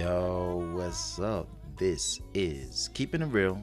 Yo, 0.00 0.72
what's 0.74 1.18
up? 1.20 1.48
This 1.78 2.20
is 2.34 2.90
Keeping 2.92 3.22
It 3.22 3.32
Real 3.32 3.62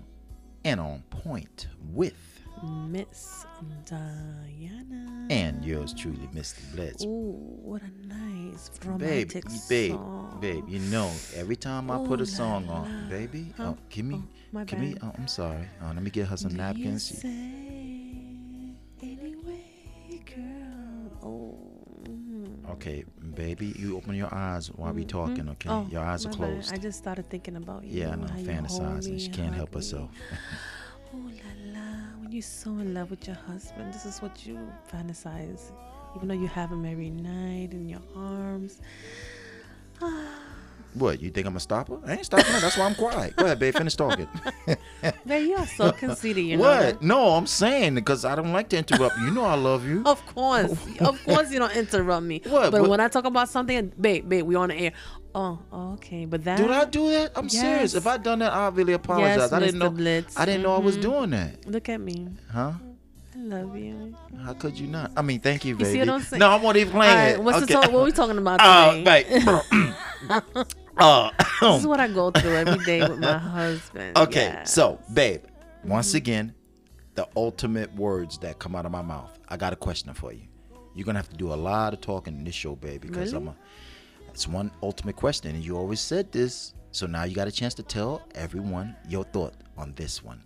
and 0.65 0.79
On 0.79 1.04
Point 1.12 1.67
with 1.94 2.42
Miss 2.88 3.46
Diana. 3.86 5.28
and 5.29 5.63
yours 5.63 5.94
truly, 5.94 6.28
Mr. 6.33 6.60
Blitz. 6.74 7.06
Ooh, 7.06 7.35
what 7.62 7.83
a 7.83 8.08
nice 8.08 8.69
Babe, 8.69 8.90
romantic 8.90 9.44
babe, 9.69 9.92
song. 9.92 10.40
babe, 10.42 10.67
you 10.67 10.79
know, 10.79 11.12
every 11.35 11.56
time 11.56 11.92
I 11.92 12.04
put 12.04 12.19
a 12.19 12.26
song 12.26 12.65
la 12.65 12.78
on, 12.78 13.10
baby, 13.12 13.54
Huh? 13.56 13.76
oh, 13.76 13.78
give 13.90 14.06
me, 14.06 14.15
Oh, 14.15 14.28
my 14.54 14.63
give 14.63 14.79
me, 14.79 14.96
oh, 15.04 15.12
I'm 15.15 15.28
sorry. 15.28 15.68
Uh, 15.84 15.94
let 15.94 16.02
me 16.02 16.09
get 16.09 16.27
her 16.30 16.38
some 16.38 16.50
Do 16.50 16.58
napkins. 16.58 17.09
She- 17.09 17.13
say 17.13 18.76
anyway, 19.04 20.23
girl? 20.36 21.11
Oh. 21.21 21.73
Okay, 22.70 23.03
baby, 23.35 23.73
you 23.77 23.98
open 23.98 24.16
your 24.16 24.34
eyes 24.34 24.67
while 24.71 24.94
we 24.94 25.04
Mhm. 25.04 25.09
talking, 25.09 25.49
okay? 25.49 25.70
Oh, 25.70 25.85
your 25.91 26.02
eyes 26.02 26.26
are 26.26 26.30
my 26.30 26.35
bad. 26.38 26.38
closed. 26.38 26.73
I 26.73 26.77
just 26.77 26.98
started 26.98 27.30
thinking 27.30 27.55
about 27.58 27.84
you. 27.84 27.99
yeah, 28.02 28.12
I 28.12 28.16
know, 28.16 28.27
how 28.27 28.38
you 28.38 28.52
hold 28.54 28.66
fantasizing. 28.67 29.20
She 29.20 29.30
can't 29.30 29.54
help 29.54 29.71
me. 29.71 29.76
herself. 29.80 30.09
Oh 31.16 31.18
la 31.18 31.80
la! 31.80 31.90
When 32.21 32.31
you're 32.31 32.41
so 32.41 32.71
in 32.80 32.94
love 32.95 33.12
with 33.12 33.27
your 33.27 33.35
husband, 33.35 33.94
this 33.94 34.04
is 34.05 34.20
what 34.21 34.48
you 34.48 34.57
fantasize. 34.91 35.71
Even 36.16 36.27
though 36.27 36.34
you 36.34 36.48
have 36.48 36.71
him 36.71 36.85
every 36.85 37.12
night 37.12 37.71
in 37.71 37.88
your 37.88 38.02
arms. 38.16 38.82
What, 40.95 41.21
you 41.21 41.29
think 41.31 41.47
I'm 41.47 41.53
gonna 41.53 41.59
stop 41.59 41.88
her? 41.89 41.97
I 42.05 42.13
ain't 42.13 42.25
stopping 42.25 42.52
her. 42.53 42.59
That's 42.59 42.77
why 42.77 42.85
I'm 42.85 42.95
quiet. 42.95 43.35
Go 43.35 43.45
ahead, 43.45 43.59
babe, 43.59 43.73
finish 43.75 43.95
talking. 43.95 44.27
Man, 45.25 45.47
you 45.47 45.55
are 45.55 45.65
so 45.65 45.91
conceited, 46.03 46.45
you 46.45 46.57
what? 46.59 46.79
that? 46.79 47.01
No, 47.01 47.29
I'm 47.31 47.47
saying 47.47 47.95
because 47.95 48.25
I 48.25 48.35
don't 48.35 48.53
like 48.53 48.70
to 48.70 48.77
interrupt 48.77 49.17
you. 49.20 49.31
Know 49.31 49.43
I 49.45 49.55
love 49.55 49.85
you. 49.87 50.03
Of 50.13 50.23
course, 50.27 50.71
of 50.99 51.23
course, 51.25 51.51
you 51.51 51.59
don't 51.59 51.75
interrupt 51.75 52.23
me. 52.25 52.41
What? 52.45 52.71
But 52.71 52.87
when 52.87 52.99
I 52.99 53.07
talk 53.07 53.26
about 53.26 53.49
something, 53.49 53.91
babe, 53.99 54.29
babe, 54.29 54.45
we 54.45 54.55
on 54.55 54.70
the 54.70 54.76
air. 54.76 54.91
Oh, 55.35 55.57
okay, 55.73 56.26
but 56.26 56.43
that. 56.43 56.57
Did 56.57 56.70
I 56.70 56.85
do 56.85 57.09
that? 57.09 57.31
I'm 57.35 57.49
serious. 57.49 57.96
If 57.96 58.05
I 58.05 58.18
done 58.18 58.40
that, 58.40 58.53
I 58.53 58.68
really 58.70 58.93
apologize. 58.93 59.37
Yes, 59.37 59.51
I 59.51 59.59
didn't 59.59 59.75
Mr. 59.75 59.79
know. 59.79 59.90
Blitz. 59.90 60.37
I 60.37 60.46
didn't 60.46 60.62
know 60.62 60.75
I 60.75 60.79
was 60.79 60.98
Mhm. 60.98 61.01
doing 61.01 61.29
that. 61.31 61.65
Look 61.68 61.90
at 61.90 61.99
me. 61.99 62.27
Huh? 62.51 62.73
I 63.35 63.40
love 63.40 63.75
you. 63.75 64.16
How 64.46 64.53
could 64.53 64.78
you 64.78 64.86
not? 64.88 65.12
I 65.18 65.23
mean, 65.23 65.40
thank 65.40 65.66
you, 65.66 65.75
baby. 65.75 65.86
You 65.90 65.94
see 65.94 66.00
what 66.02 66.09
I'm 66.09 66.22
saying? 66.22 66.40
No, 66.40 66.50
I'm 66.52 66.62
not 66.62 66.75
even 66.78 66.94
All 66.94 67.00
playing 67.00 67.18
right, 67.18 67.28
it. 67.30 67.44
what's 67.44 67.58
okay. 67.58 67.66
the 67.66 67.73
talk, 67.73 67.92
what 67.92 68.02
are 68.02 68.06
we 68.06 68.12
talking 68.12 68.38
about 68.38 68.62
Uh, 68.62 68.94
today? 68.94 70.64
Uh, 70.98 71.30
This 71.62 71.82
is 71.82 71.88
what 71.88 72.00
I 72.00 72.08
go 72.08 72.32
through 72.32 72.56
every 72.56 72.84
day 72.86 73.08
with 73.08 73.20
my 73.20 73.38
husband. 73.38 74.18
okay, 74.18 74.46
Yeah. 74.48 74.64
so, 74.64 75.00
babe, 75.14 75.42
once 75.84 76.10
Mm-hmm. 76.10 76.18
again, 76.18 76.56
the 77.16 77.28
ultimate 77.36 77.94
words 77.96 78.38
that 78.40 78.60
come 78.60 78.76
out 78.76 78.86
of 78.86 78.92
my 78.92 79.02
mouth. 79.02 79.38
I 79.50 79.58
got 79.58 79.72
a 79.74 79.76
question 79.76 80.14
for 80.14 80.32
you. 80.34 80.42
You're 80.96 81.06
gonna 81.06 81.20
have 81.20 81.30
to 81.30 81.36
do 81.38 81.54
a 81.54 81.56
lot 81.56 81.94
of 81.94 82.02
talking 82.02 82.36
in 82.36 82.44
this 82.44 82.56
show, 82.56 82.76
babe, 82.76 83.02
because 83.02 83.34
Really? 83.34 83.46
I'm 83.46 83.50
a. 83.50 83.56
It's 84.34 84.48
one 84.48 84.72
ultimate 84.82 85.16
question, 85.16 85.54
and 85.56 85.64
you 85.64 85.78
always 85.78 86.00
said 86.00 86.32
this. 86.32 86.74
So 86.92 87.06
now 87.08 87.24
you 87.24 87.36
got 87.36 87.48
a 87.48 87.52
chance 87.52 87.74
to 87.76 87.84
tell 87.84 88.22
everyone 88.36 88.96
your 89.08 89.24
thought 89.26 89.54
on 89.78 89.94
this 89.96 90.24
one. 90.24 90.44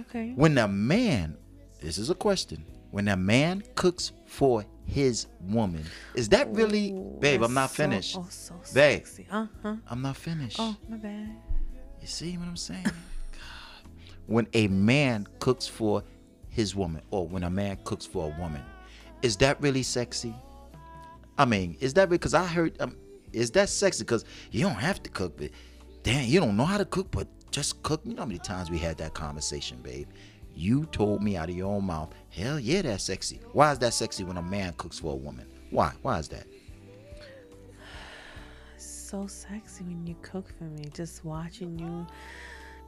okay. 0.00 0.32
When 0.36 0.56
a 0.58 0.66
man, 0.68 1.36
this 1.80 1.98
is 1.98 2.10
a 2.10 2.14
question, 2.14 2.64
when 2.90 3.08
a 3.08 3.16
man 3.16 3.62
cooks 3.74 4.12
for 4.26 4.64
his 4.86 5.26
woman, 5.42 5.84
is 6.14 6.28
that 6.30 6.52
really, 6.54 6.92
Ooh, 6.92 7.16
babe? 7.20 7.42
I'm 7.42 7.54
not 7.54 7.70
so- 7.70 7.74
finished. 7.76 8.16
oh, 8.18 8.26
so 8.30 8.54
Babe. 8.74 9.04
sexy. 9.04 9.26
Uh 9.30 9.46
huh. 9.62 9.76
I'm 9.88 10.02
not 10.02 10.16
finished. 10.16 10.56
Oh, 10.58 10.76
my 10.88 10.96
bad. 10.96 11.30
You 12.00 12.06
see 12.06 12.36
what 12.38 12.48
I'm 12.48 12.56
saying? 12.56 12.84
God. 12.84 12.92
When 14.26 14.46
a 14.54 14.68
man 14.68 15.26
cooks 15.40 15.66
for 15.66 16.02
his 16.48 16.74
woman, 16.74 17.02
or 17.10 17.26
when 17.26 17.42
a 17.44 17.50
man 17.50 17.78
cooks 17.84 18.06
for 18.06 18.32
a 18.34 18.40
woman, 18.40 18.62
is 19.22 19.36
that 19.38 19.60
really 19.60 19.82
sexy? 19.82 20.34
I 21.36 21.44
mean, 21.44 21.76
is 21.80 21.94
that 21.94 22.08
because 22.08 22.34
I 22.34 22.44
heard, 22.44 22.80
um, 22.80 22.96
is 23.32 23.50
that 23.52 23.68
sexy? 23.68 24.02
Because 24.04 24.24
you 24.50 24.62
don't 24.62 24.74
have 24.74 25.02
to 25.04 25.10
cook, 25.10 25.36
but 25.36 25.50
damn, 26.02 26.26
you 26.26 26.40
don't 26.40 26.56
know 26.56 26.64
how 26.64 26.78
to 26.78 26.84
cook, 26.84 27.10
but 27.10 27.28
just 27.50 27.82
cook. 27.82 28.00
You 28.04 28.14
know 28.14 28.22
how 28.22 28.26
many 28.26 28.38
times 28.40 28.70
we 28.70 28.78
had 28.78 28.96
that 28.98 29.14
conversation, 29.14 29.78
babe? 29.82 30.08
You 30.58 30.86
told 30.86 31.22
me 31.22 31.36
out 31.36 31.48
of 31.48 31.54
your 31.54 31.72
own 31.72 31.84
mouth, 31.84 32.12
hell 32.30 32.58
yeah, 32.58 32.82
that's 32.82 33.04
sexy. 33.04 33.38
Why 33.52 33.70
is 33.70 33.78
that 33.78 33.94
sexy 33.94 34.24
when 34.24 34.38
a 34.38 34.42
man 34.42 34.74
cooks 34.76 34.98
for 34.98 35.12
a 35.12 35.16
woman? 35.16 35.46
Why? 35.70 35.92
Why 36.02 36.18
is 36.18 36.26
that? 36.30 36.48
So 38.76 39.28
sexy 39.28 39.84
when 39.84 40.04
you 40.04 40.16
cook 40.20 40.52
for 40.58 40.64
me. 40.64 40.86
Just 40.92 41.24
watching 41.24 41.78
you 41.78 42.04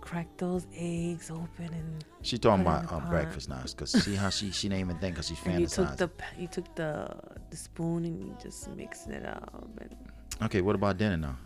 crack 0.00 0.26
those 0.36 0.66
eggs 0.75 1.31
open 1.31 1.72
and 1.72 2.04
She 2.22 2.38
talking 2.38 2.62
about 2.62 2.92
uh, 2.92 2.98
breakfast 3.08 3.48
now, 3.48 3.62
cause 3.76 3.92
see 3.92 4.16
how 4.16 4.31
she 4.31 4.50
she 4.50 4.69
didn't 4.69 4.81
even 4.81 4.98
think, 4.98 5.14
cause 5.14 5.28
she's 5.28 5.38
and 5.47 5.60
you 5.60 5.69
took 5.69 5.97
the 5.97 6.10
you 6.37 6.48
took 6.48 6.75
the 6.75 7.08
the 7.50 7.56
spoon 7.56 8.04
and 8.04 8.20
you 8.20 8.37
just 8.42 8.69
mixing 8.70 9.12
it 9.12 9.25
up 9.25 9.70
and 9.81 9.94
Okay, 10.42 10.60
what 10.60 10.75
about 10.75 10.98
dinner 10.98 11.19
now? 11.19 11.37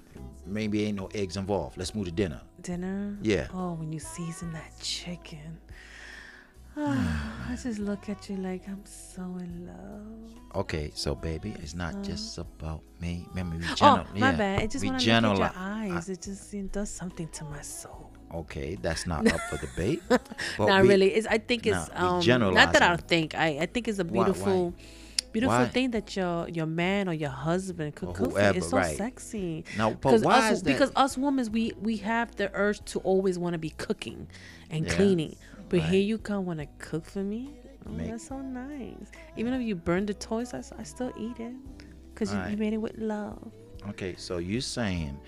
Maybe 0.47 0.85
ain't 0.85 0.97
no 0.97 1.11
eggs 1.15 1.37
involved. 1.37 1.77
Let's 1.77 1.95
move 1.95 2.07
to 2.07 2.13
dinner. 2.13 2.41
dinner. 2.63 3.19
Yeah. 3.21 3.49
Oh, 3.53 3.75
when 3.75 3.93
you 3.93 3.99
season 3.99 4.55
that 4.55 4.73
chicken. 4.81 5.59
Ah, 6.77 7.51
I 7.53 7.57
just 7.57 7.79
look 7.79 8.09
at 8.09 8.29
you 8.29 8.37
like 8.37 8.67
I'm 8.69 8.83
so 8.85 9.23
in 9.23 9.67
love. 9.67 10.61
Okay, 10.63 10.91
so 10.95 11.15
baby, 11.15 11.55
it's 11.63 11.75
not 11.75 11.95
Uh-huh. 11.95 12.03
just 12.05 12.39
about 12.39 12.83
me. 13.01 13.27
Remember, 13.31 13.57
we 13.57 13.63
general, 13.63 13.75
Oh, 13.75 13.77
general, 14.05 14.21
my 14.21 14.31
yeah, 14.31 14.37
bad. 14.37 14.63
It 14.63 14.71
just 14.71 14.85
when 14.85 14.95
I 14.95 14.99
look 14.99 15.09
at 15.09 15.39
your 15.39 15.53
eyes, 15.57 16.09
it 16.09 16.23
just 16.23 16.53
it 16.55 16.73
does 16.73 16.91
something 16.91 17.29
to 17.29 17.45
my 17.45 17.61
soul. 17.63 18.11
Okay, 18.35 18.77
that's 18.81 19.07
not 19.07 19.27
up 19.33 19.41
for 19.51 19.59
debate. 19.59 20.03
But 20.09 20.67
not 20.67 20.83
we- 20.83 20.89
really. 20.89 21.15
It's, 21.15 21.27
I 21.29 21.39
think 21.39 21.67
it's 21.67 21.89
nah, 21.95 22.17
um 22.19 22.55
not 22.55 22.73
that 22.73 22.83
I 22.83 22.89
don't 22.89 23.07
think. 23.09 23.35
I, 23.35 23.59
I 23.61 23.67
think 23.67 23.87
it's 23.89 23.99
a 24.01 24.05
Why- 24.05 24.11
why? 24.11 24.25
beautiful 24.25 24.75
beautiful 25.33 25.57
Why? 25.59 25.69
thing 25.69 25.91
that 25.93 26.15
your 26.17 26.49
your 26.49 26.67
man 26.67 27.09
or 27.09 27.13
your 27.13 27.31
husband 27.31 27.95
could 27.97 28.15
cook 28.15 28.33
whoever, 28.33 28.59
It's 28.59 28.71
so 28.71 28.77
right. 28.79 28.97
sexy. 28.97 29.65
No, 29.77 29.91
but 29.91 30.01
Because 30.03 30.23
why 30.23 30.39
us 30.49 30.53
is 30.53 30.63
that? 30.63 30.71
because 30.73 30.91
us 30.97 31.19
women 31.19 31.47
we 31.53 31.73
we 31.81 31.97
have 31.99 32.35
the 32.37 32.51
urge 32.55 32.85
to 32.93 32.99
always 33.01 33.37
want 33.39 33.53
to 33.55 33.59
be 33.59 33.71
cooking 33.71 34.27
and 34.71 34.89
cleaning. 34.89 35.35
But 35.69 35.81
right. 35.81 35.89
here 35.89 36.01
you 36.03 36.19
come 36.19 36.47
want 36.47 36.61
to 36.61 36.67
cook 36.79 37.05
for 37.05 37.23
me. 37.23 37.51
Oh, 37.87 37.91
Make- 37.91 38.11
that's 38.11 38.29
so 38.29 38.39
nice. 38.41 39.11
Even 39.37 39.53
if 39.55 39.63
you 39.63 39.75
burn 39.75 40.07
the 40.07 40.15
toys, 40.15 40.55
I 40.55 40.83
still 40.83 41.13
eat 41.19 41.39
it 41.39 41.55
because 42.13 42.33
you, 42.33 42.41
you 42.51 42.57
made 42.57 42.73
it 42.73 42.79
with 42.79 42.97
love. 42.99 43.53
okay, 43.91 44.15
so 44.17 44.39
you 44.39 44.61
saying 44.61 45.19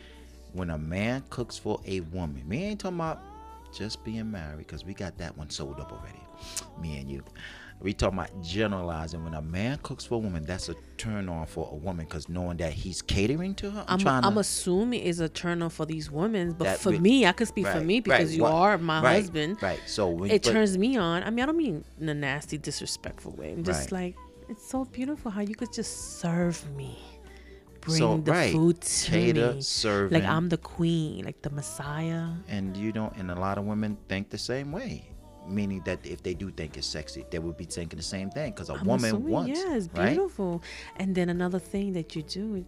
when 0.53 0.71
a 0.71 0.79
man 0.79 1.23
cooks 1.29 1.59
for 1.59 1.81
a 1.87 2.01
woman, 2.01 2.43
me 2.49 2.65
ain't 2.65 2.81
talking 2.81 2.97
about 2.97 3.21
just 3.77 4.03
being 4.05 4.31
married, 4.31 4.59
because 4.59 4.85
we 4.85 4.95
got 4.95 5.19
that 5.19 5.37
one 5.37 5.51
sold 5.51 5.79
up 5.81 5.93
already. 5.93 6.21
Me 6.81 6.99
and 6.99 7.11
you. 7.11 7.23
We 7.79 7.93
talk 7.93 8.13
about 8.15 8.43
generalizing 8.43 9.23
when 9.23 9.35
a 9.35 9.43
man 9.43 9.79
cooks 9.83 10.05
for 10.05 10.15
a 10.15 10.19
woman, 10.19 10.45
that's 10.45 10.69
a 10.71 10.75
turn 10.97 11.29
on 11.29 11.47
for 11.47 11.69
a 11.71 11.75
woman, 11.77 12.07
because 12.07 12.29
knowing 12.29 12.57
that 12.57 12.73
he's 12.73 13.03
catering 13.03 13.55
to 13.57 13.71
her. 13.71 13.81
I'm, 13.87 13.95
I'm, 13.95 13.99
trying 13.99 14.25
I'm 14.25 14.35
to. 14.35 14.41
assuming 14.41 15.03
it's 15.07 15.19
a 15.19 15.29
turn 15.29 15.61
on 15.63 15.69
for 15.71 15.85
these 15.85 16.11
women, 16.11 16.53
but 16.53 16.79
for 16.79 16.93
me, 16.93 17.27
I 17.27 17.33
could 17.33 17.49
speak 17.49 17.67
for 17.67 17.81
me 17.81 18.01
because 18.01 18.31
right, 18.31 18.37
you 18.37 18.45
are 18.47 18.79
my 18.79 19.03
right, 19.03 19.17
husband. 19.17 19.63
Right. 19.63 19.79
So 19.87 20.09
when, 20.09 20.31
it 20.31 20.43
but- 20.43 20.53
turns 20.53 20.77
me 20.79 20.97
on. 20.97 21.23
I 21.23 21.31
mean, 21.31 21.43
I 21.43 21.47
don't 21.47 21.57
mean 21.59 21.85
in 22.01 22.09
a 22.09 22.15
nasty, 22.15 22.57
disrespectful 22.59 23.33
way. 23.33 23.53
I'm 23.53 23.63
just 23.63 23.93
Right. 23.93 24.15
like, 24.15 24.17
it's 24.49 24.69
so 24.69 24.85
beautiful 24.87 25.31
how 25.31 25.43
you 25.43 25.55
could 25.55 25.73
just 25.73 26.19
serve 26.21 26.65
me, 26.75 26.99
bring 27.83 27.99
So, 27.99 28.17
the 28.19 28.33
right. 28.33 28.53
food 28.53 28.81
to 28.81 29.11
cater, 29.11 29.53
me, 29.55 29.61
serving, 29.61 30.19
like 30.21 30.29
I'm 30.29 30.49
the 30.49 30.57
queen, 30.57 31.25
like 31.27 31.43
the 31.43 31.51
Messiah. 31.51 32.29
and 32.49 32.75
you 32.77 32.91
don't. 32.91 33.15
And 33.17 33.31
a 33.31 33.35
lot 33.39 33.59
of 33.59 33.65
women 33.67 33.99
think 34.09 34.31
the 34.31 34.39
same 34.39 34.73
way. 34.73 35.11
Meaning 35.49 35.83
that 35.85 36.05
if 36.05 36.23
they 36.23 36.35
do 36.35 36.51
think 36.51 36.77
it's 36.77 36.87
sexy, 36.87 37.25
they 37.31 37.39
would 37.39 37.57
be 37.57 37.65
thinking 37.65 37.97
the 37.97 38.03
same 38.03 38.31
thing. 38.31 38.53
Because 38.53 38.69
a 38.71 38.75
I'm 38.75 38.85
woman 38.85 39.05
assuming, 39.07 39.33
wants, 39.33 39.61
yeah, 39.61 39.75
it's 39.77 39.89
right? 39.95 40.11
beautiful. 40.11 40.63
And 40.97 41.15
then 41.15 41.29
another 41.29 41.59
thing 41.59 41.93
that 41.95 42.17
you 42.17 42.23
do, 42.23 42.57
is 42.57 42.65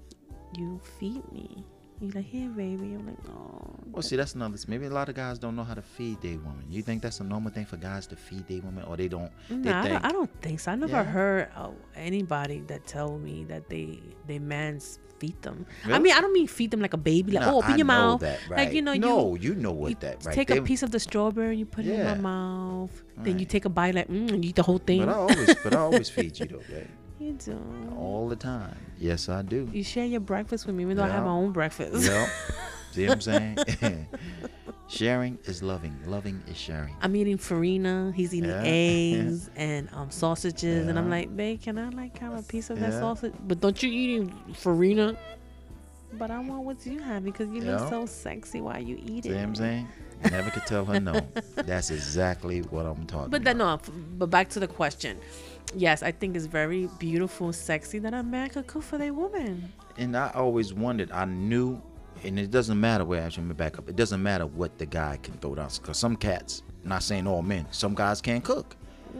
you 0.56 0.80
feed 0.98 1.22
me. 1.32 1.64
You're 2.00 2.12
like, 2.12 2.26
here, 2.26 2.48
baby. 2.50 2.94
I'm 2.94 3.06
like, 3.06 3.16
oh. 3.28 3.74
Well, 3.90 4.02
see, 4.02 4.14
that's 4.14 4.34
another. 4.36 4.56
Maybe 4.68 4.86
a 4.86 4.90
lot 4.90 5.08
of 5.08 5.16
guys 5.16 5.40
don't 5.40 5.56
know 5.56 5.64
how 5.64 5.74
to 5.74 5.82
feed 5.82 6.20
their 6.22 6.38
woman. 6.38 6.64
You 6.70 6.80
think 6.80 7.02
that's 7.02 7.18
a 7.18 7.24
normal 7.24 7.50
thing 7.50 7.64
for 7.66 7.76
guys 7.76 8.06
to 8.06 8.16
feed 8.16 8.46
their 8.46 8.60
woman, 8.60 8.84
or 8.84 8.96
they 8.96 9.08
don't? 9.08 9.32
They 9.48 9.56
No, 9.56 9.76
I 9.78 9.88
don't, 9.88 10.04
I 10.04 10.12
don't 10.12 10.30
think 10.40 10.60
so. 10.60 10.70
I 10.70 10.76
never 10.76 10.92
Yeah. 10.92 11.02
heard 11.02 11.50
of 11.56 11.74
anybody 11.96 12.60
that 12.68 12.86
tell 12.86 13.18
me 13.18 13.42
that 13.44 13.68
they 13.68 14.00
they 14.28 14.38
mans 14.38 15.00
feed 15.18 15.40
them. 15.42 15.66
I 15.84 15.98
mean, 15.98 16.12
I 16.12 16.20
don't 16.20 16.32
mean 16.32 16.46
feed 16.46 16.70
them 16.70 16.80
like 16.80 16.94
a 16.94 16.96
baby, 16.96 17.32
like 17.32 17.44
No, 17.46 17.54
oh, 17.54 17.58
open 17.58 17.72
I 17.72 17.76
your 17.76 17.86
mouth, 17.86 18.20
that, 18.20 18.40
like 18.50 18.72
you 18.72 18.82
know, 18.82 18.94
no, 18.94 19.34
you, 19.34 19.50
you 19.50 19.54
know 19.54 19.72
what 19.72 19.90
you 19.90 19.96
that, 20.00 20.24
right? 20.24 20.34
take 20.34 20.48
They- 20.48 20.58
a 20.58 20.62
piece 20.62 20.82
of 20.82 20.90
the 20.90 21.00
strawberry, 21.00 21.50
and 21.50 21.58
you 21.58 21.66
put 21.66 21.84
it 21.86 21.92
in 21.92 22.04
my 22.04 22.14
mouth, 22.14 22.90
then 23.18 23.38
you 23.38 23.46
take 23.46 23.64
a 23.64 23.68
bite, 23.68 23.94
like 23.94 24.08
mm, 24.08 24.32
and 24.32 24.44
you 24.44 24.50
eat 24.50 24.56
the 24.56 24.62
whole 24.62 24.78
thing. 24.78 25.00
But 25.04 25.08
I 25.10 25.14
always, 25.14 25.54
but 25.62 25.72
I 25.74 25.78
always 25.78 26.08
feed 26.10 26.38
you 26.38 26.46
though, 26.46 26.62
right? 26.72 26.86
you 27.18 27.32
do. 27.32 27.58
All 27.96 28.28
the 28.28 28.36
time. 28.36 28.76
Yes, 28.98 29.28
I 29.28 29.42
do. 29.42 29.68
You 29.72 29.82
share 29.82 30.06
your 30.06 30.20
breakfast 30.20 30.66
with 30.66 30.74
me, 30.74 30.82
even 30.84 30.96
though 30.96 31.04
I 31.04 31.08
have 31.08 31.24
my 31.24 31.30
own 31.30 31.52
breakfast. 31.52 32.04
Yep. 32.06 32.28
See 32.92 33.06
what 33.06 33.12
I'm 33.12 33.20
saying? 33.20 33.58
sharing 34.88 35.38
is 35.44 35.62
loving. 35.62 35.94
Loving 36.06 36.42
is 36.48 36.56
sharing. 36.56 36.94
I'm 37.02 37.14
eating 37.16 37.36
farina. 37.38 38.12
He's 38.14 38.34
eating 38.34 38.50
Yeah. 38.50 38.62
eggs 38.64 39.50
and 39.56 39.88
um, 39.92 40.10
sausages, 40.10 40.86
and 40.88 40.98
I'm 40.98 41.10
like, 41.10 41.34
babe, 41.36 41.60
can 41.62 41.78
I 41.78 41.88
like 41.90 42.18
have 42.18 42.38
a 42.38 42.42
piece 42.42 42.70
of 42.70 42.80
that 42.80 42.92
sausage? 42.94 43.34
But 43.46 43.60
don't 43.60 43.80
you 43.82 43.90
eating 43.90 44.30
farina? 44.54 45.16
But 46.14 46.30
I 46.30 46.38
want 46.40 46.64
what 46.64 46.86
you 46.86 47.00
have 47.00 47.22
because 47.22 47.48
you 47.50 47.60
look 47.60 47.88
so 47.90 48.06
sexy 48.06 48.60
while 48.62 48.80
you 48.82 48.98
eat 49.04 49.24
See 49.24 49.30
it. 49.30 49.34
what 49.34 49.42
I'm 49.42 49.54
saying? 49.54 49.88
Never 50.30 50.50
could 50.50 50.64
tell 50.66 50.84
her 50.86 50.98
no. 50.98 51.20
That's 51.54 51.90
exactly 51.90 52.60
what 52.62 52.86
I'm 52.86 53.06
talking 53.06 53.30
But 53.30 53.42
about. 53.42 53.44
then 53.44 53.58
no, 53.58 53.80
but 54.16 54.30
back 54.30 54.48
to 54.50 54.60
the 54.60 54.66
question. 54.66 55.18
Yes, 55.76 56.02
I 56.02 56.12
think 56.12 56.34
it's 56.34 56.46
very 56.46 56.88
beautiful, 56.98 57.52
sexy 57.52 57.98
that 57.98 58.14
a 58.14 58.22
man 58.22 58.48
could 58.48 58.66
cook 58.66 58.82
for 58.82 58.96
their 58.96 59.12
woman. 59.12 59.70
and 59.98 60.16
I 60.16 60.30
always 60.34 60.72
wondered. 60.72 61.10
I 61.12 61.26
knew 61.26 61.80
and 62.24 62.38
it 62.38 62.50
doesn't 62.50 62.78
matter 62.80 63.04
where 63.04 63.22
actually 63.22 63.44
let 63.44 63.48
me 63.48 63.54
back 63.54 63.78
up. 63.78 63.88
It 63.88 63.96
doesn't 63.96 64.22
matter 64.22 64.46
what 64.46 64.78
the 64.78 64.86
guy 64.86 65.18
can 65.22 65.34
throw 65.34 65.54
down 65.54 65.68
because 65.80 65.98
some 65.98 66.16
cats, 66.16 66.62
not 66.84 67.02
saying 67.02 67.26
all 67.26 67.42
men, 67.42 67.66
some 67.70 67.94
guys 67.94 68.20
can't 68.20 68.42
cook. 68.44 68.76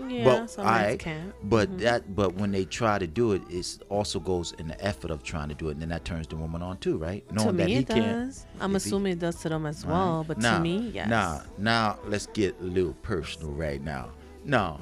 Yeah, 0.07 0.23
but 0.25 0.51
some 0.51 0.67
I, 0.67 0.97
can't. 0.99 1.33
but 1.49 1.69
mm-hmm. 1.69 1.79
that, 1.79 2.15
but 2.15 2.35
when 2.35 2.53
they 2.53 2.67
try 2.67 2.99
to 2.99 3.07
do 3.07 3.33
it, 3.33 3.43
it 3.49 3.67
also 3.89 4.21
goes 4.21 4.53
in 4.59 4.69
the 4.69 4.85
effort 4.85 5.11
of 5.11 5.23
trying 5.23 5.49
to 5.49 5.55
do 5.55 5.69
it, 5.69 5.73
and 5.73 5.81
then 5.83 5.89
that 5.89 6.05
turns 6.05 6.27
the 6.29 6.37
woman 6.37 6.63
on 6.63 6.77
too, 6.77 6.99
right? 6.99 7.27
To 7.31 7.35
Knowing 7.35 7.57
that 7.57 7.67
me, 7.67 7.73
he 7.73 7.79
it 7.81 7.89
can't. 7.89 8.27
does. 8.27 8.47
I'm 8.61 8.77
if 8.77 8.85
he- 8.85 8.89
assuming 8.89 9.13
it 9.15 9.19
does 9.19 9.37
to 9.43 9.49
them 9.49 9.65
as 9.67 9.85
Right. 9.85 9.93
well. 9.93 10.25
But 10.29 10.39
now, 10.39 10.59
to 10.59 10.61
me, 10.63 10.91
yes. 10.95 11.09
Now, 11.09 11.43
now 11.57 11.99
let's 12.07 12.27
get 12.27 12.55
a 12.61 12.65
little 12.65 12.93
personal 13.03 13.51
right 13.53 13.83
now. 13.83 14.11
No, 14.45 14.79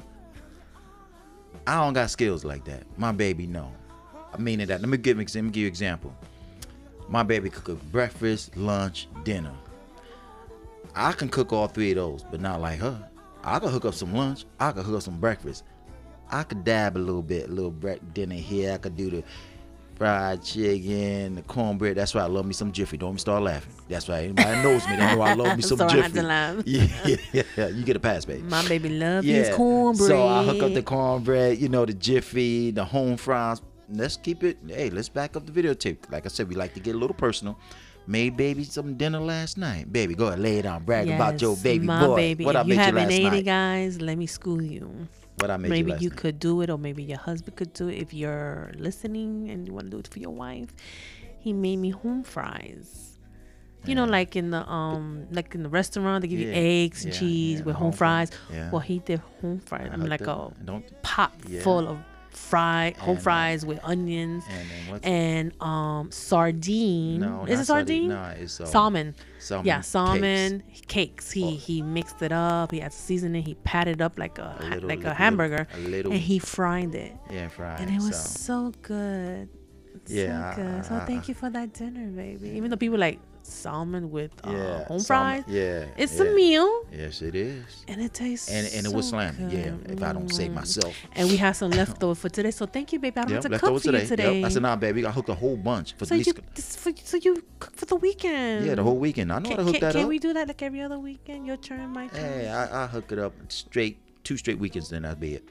I 1.65 1.83
don't 1.83 1.93
got 1.93 2.09
skills 2.09 2.43
like 2.45 2.65
that. 2.65 2.83
My 2.97 3.11
baby, 3.11 3.47
no. 3.47 3.71
I 4.33 4.37
mean 4.37 4.59
that. 4.59 4.69
Let 4.69 4.87
me 4.89 4.97
give 4.97 5.17
let 5.17 5.33
me 5.35 5.41
give 5.49 5.55
you 5.55 5.65
an 5.65 5.67
example. 5.67 6.13
My 7.09 7.23
baby 7.23 7.49
could 7.49 7.63
cook 7.63 7.81
breakfast, 7.91 8.55
lunch, 8.57 9.07
dinner. 9.23 9.53
I 10.95 11.11
can 11.13 11.29
cook 11.29 11.53
all 11.53 11.67
three 11.67 11.91
of 11.91 11.95
those, 11.97 12.23
but 12.23 12.41
not 12.41 12.59
like 12.61 12.79
her. 12.79 13.09
I 13.43 13.59
could 13.59 13.69
hook 13.69 13.85
up 13.85 13.93
some 13.93 14.13
lunch. 14.13 14.45
I 14.59 14.71
could 14.71 14.85
hook 14.85 14.95
up 14.97 15.01
some 15.03 15.19
breakfast. 15.19 15.63
I 16.29 16.43
could 16.43 16.63
dab 16.63 16.97
a 16.97 16.99
little 16.99 17.21
bit, 17.21 17.49
a 17.49 17.51
little 17.51 17.71
bre- 17.71 17.93
dinner 18.13 18.35
here. 18.35 18.73
I 18.73 18.77
could 18.77 18.97
do 18.97 19.09
the 19.09 19.23
fried 19.95 20.43
chicken, 20.43 21.35
the 21.35 21.41
cornbread. 21.43 21.95
That's 21.95 22.13
why 22.13 22.21
I 22.21 22.25
love 22.25 22.45
me 22.45 22.53
some 22.53 22.71
Jiffy. 22.73 22.97
Don't 22.97 23.11
even 23.11 23.19
start 23.19 23.43
laughing. 23.43 23.71
That's 23.87 24.07
why 24.09 24.23
anybody 24.23 24.61
knows 24.61 24.85
me. 24.87 24.97
They 24.97 25.15
know 25.15 25.21
I 25.21 25.33
love 25.35 25.55
me 25.55 25.61
some 25.63 25.79
had 25.79 25.89
Jiffy. 25.89 26.11
to 26.13 26.23
laugh. 26.23 26.63
Yeah, 26.65 26.87
yeah, 27.31 27.43
yeah. 27.55 27.67
You 27.69 27.83
get 27.85 27.95
a 27.95 27.99
pass, 27.99 28.25
baby. 28.25 28.41
My 28.43 28.67
baby 28.67 28.89
love 28.89 29.23
his 29.23 29.47
Yeah. 29.47 29.55
cornbread. 29.55 30.07
So 30.09 30.27
I 30.27 30.43
hook 30.43 30.61
up 30.61 30.73
the 30.73 30.83
cornbread, 30.83 31.57
you 31.59 31.69
know, 31.69 31.85
the 31.85 31.93
Jiffy, 31.93 32.71
the 32.71 32.83
home 32.83 33.15
fries. 33.15 33.61
Let's 33.89 34.17
keep 34.17 34.43
it. 34.43 34.57
Hey, 34.67 34.89
let's 34.89 35.09
back 35.09 35.35
up 35.35 35.45
the 35.45 35.51
videotape. 35.51 36.11
Like 36.11 36.25
I 36.25 36.29
said, 36.29 36.49
we 36.49 36.55
like 36.55 36.73
to 36.73 36.79
get 36.79 36.95
a 36.95 36.97
little 36.97 37.15
personal. 37.15 37.57
Made 38.05 38.37
baby 38.37 38.63
some 38.63 38.95
dinner 38.95 39.19
last 39.19 39.57
night. 39.57 39.91
Baby, 39.91 40.15
go 40.15 40.27
ahead, 40.27 40.39
lay 40.39 40.57
it 40.59 40.65
on. 40.65 40.83
Brag 40.83 41.09
about 41.09 41.41
your 41.41 41.57
baby 41.57 41.85
my 41.85 42.05
boy. 42.05 42.15
baby. 42.15 42.45
What 42.45 42.55
if 42.55 42.59
I 42.59 42.63
you 42.63 42.67
made 42.69 42.73
you 42.75 42.79
haven't 42.79 43.03
last 43.03 43.11
ate 43.13 43.25
it, 43.25 43.31
night. 43.31 43.45
guys, 43.45 44.01
let 44.01 44.17
me 44.17 44.25
school 44.27 44.61
you. 44.61 45.07
What 45.39 45.51
I 45.51 45.57
made 45.57 45.69
maybe 45.69 45.89
you 45.89 45.93
last 45.93 46.03
you 46.03 46.09
could 46.09 46.39
do 46.39 46.61
it, 46.61 46.69
or 46.69 46.77
maybe 46.77 47.03
your 47.03 47.17
husband 47.17 47.57
could 47.57 47.73
do 47.73 47.89
it 47.89 47.95
if 47.95 48.13
you're 48.13 48.71
listening 48.77 49.49
and 49.49 49.67
you 49.67 49.73
want 49.73 49.87
to 49.87 49.91
do 49.91 49.99
it 49.99 50.07
for 50.07 50.19
your 50.19 50.31
wife. 50.31 50.73
He 51.39 51.51
made 51.53 51.77
me 51.77 51.89
home 51.91 52.23
fries. 52.23 53.19
You 53.85 53.95
know, 53.95 54.03
like 54.05 54.35
in 54.35 54.49
the 54.51 54.67
um, 54.69 55.27
like 55.31 55.53
in 55.55 55.63
the 55.63 55.69
restaurant, 55.69 56.21
they 56.21 56.27
give 56.27 56.39
you 56.39 56.51
eggs 56.51 57.05
and 57.05 57.13
yeah, 57.13 57.19
cheese 57.19 57.59
yeah, 57.59 57.65
with 57.65 57.75
home 57.75 57.83
home 57.91 57.91
fries. 57.93 58.31
yeah. 58.51 58.69
Well, 58.71 58.81
he 58.81 58.99
did 58.99 59.21
home 59.41 59.59
fries. 59.59 59.89
I 59.93 59.95
mean, 59.95 60.09
like 60.09 60.27
a. 60.27 60.51
Don't 60.65 60.83
pot 61.03 61.31
Yeah. 61.47 61.61
full 61.61 61.87
of 61.87 61.97
fried 62.37 62.95
home 62.97 63.17
fries 63.17 63.65
with 63.65 63.79
onions 63.83 64.43
and 64.49 65.03
and 65.03 65.61
um 65.61 66.11
sardine. 66.11 67.19
no? 67.19 67.45
Is 67.45 67.59
it 67.59 67.65
sardine? 67.65 68.09
No, 68.09 68.33
it's 68.39 68.59
um, 68.61 68.67
Salmon. 68.67 69.15
Salmon. 69.39 69.65
Yeah, 69.65 69.81
salmon 69.81 70.63
cakes. 70.87 71.31
He 71.31 71.43
Oh. 71.43 71.49
he 71.67 71.81
mixed 71.81 72.21
it 72.21 72.31
up. 72.31 72.71
He 72.71 72.79
had 72.79 72.93
seasoning. 72.93 73.43
He 73.43 73.55
patted 73.55 74.01
up 74.01 74.17
like 74.17 74.37
a, 74.39 74.55
A 74.59 74.63
little- 74.69 74.87
like 74.87 74.99
little- 74.99 75.11
a 75.11 75.15
hamburger, 75.15 75.67
a 75.73 75.77
little- 75.79 76.11
and 76.11 76.21
he 76.21 76.39
fried 76.39 76.93
it, 76.95 77.13
Yeah, 77.31 77.47
fried. 77.49 77.79
and 77.81 77.89
it 77.89 78.01
was 78.01 78.15
so. 78.17 78.71
so 78.71 78.73
good. 78.81 79.49
Yeah, 80.07 80.55
so 80.55 80.61
good. 80.61 80.85
So 80.85 80.99
thank 81.05 81.27
you 81.27 81.33
for 81.33 81.49
that 81.49 81.73
dinner, 81.73 82.07
baby. 82.07 82.49
Even 82.57 82.69
though 82.69 82.77
people 82.77 82.97
like 82.99 83.19
salmon 83.47 84.11
with 84.11 84.31
uh, 84.45 84.51
yeah, 84.51 84.83
home 84.85 84.99
salmon- 84.99 85.43
fries, 85.43 85.53
Yeah, 85.55 85.85
it's 85.97 86.17
yeah. 86.19 86.25
a 86.25 86.33
meal, 86.35 86.85
Yes, 86.91 87.21
it 87.21 87.35
is. 87.35 87.83
and 87.87 88.01
it 88.01 88.13
tastes 88.13 88.49
And 88.49 88.67
and 88.73 88.85
it 88.85 88.93
was 88.93 89.09
slamming. 89.09 89.49
Yeah, 89.49 89.73
if 89.93 90.03
I 90.03 90.13
don't 90.13 90.29
say 90.29 90.49
myself. 90.49 90.95
And 91.15 91.29
we 91.29 91.37
have 91.37 91.55
some 91.55 91.71
leftover 91.71 92.15
for 92.15 92.29
today. 92.29 92.51
So 92.51 92.65
thank 92.65 92.91
you, 92.93 92.99
baby. 92.99 93.17
I 93.17 93.21
don't 93.23 93.31
Yep, 93.31 93.43
have 93.43 93.51
to 93.53 93.59
cook 93.59 93.81
for 93.81 93.91
you 93.91 94.05
today. 94.05 94.39
Yep. 94.41 94.45
I 94.45 94.49
said, 94.49 94.61
nah, 94.61 94.75
baby, 94.75 95.05
I 95.05 95.11
hooked 95.11 95.29
a 95.29 95.33
whole 95.35 95.57
bunch 95.57 95.95
for 95.95 96.05
so 96.05 96.15
you 96.15 96.33
for, 96.55 96.91
so 97.03 97.17
you 97.17 97.43
cook 97.59 97.75
for 97.75 97.85
the 97.85 97.95
weekend. 97.95 98.65
yeah, 98.65 98.75
the 98.75 98.83
whole 98.83 98.97
weekend. 98.97 99.31
I 99.31 99.39
know 99.39 99.49
how 99.49 99.55
Can, 99.55 99.57
to 99.57 99.63
hook 99.63 99.73
can, 99.75 99.81
that 99.81 99.91
can 99.93 99.99
up. 100.01 100.03
Can 100.03 100.09
we 100.09 100.19
do 100.19 100.33
that 100.33 100.47
like 100.47 100.61
every 100.61 100.81
other 100.81 100.99
weekend? 100.99 101.45
Your 101.47 101.57
turn, 101.57 101.89
my 101.91 102.07
turn. 102.07 102.19
Hey, 102.41 102.49
I, 102.49 102.83
I 102.83 102.87
hook 102.87 103.11
it 103.11 103.19
up 103.19 103.33
straight, 103.49 103.97
two 104.23 104.37
straight 104.37 104.59
weekends, 104.59 104.89
then 104.89 105.03
that'd 105.03 105.19
be 105.19 105.35
it. 105.35 105.43